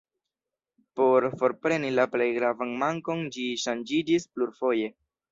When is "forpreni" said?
1.41-1.91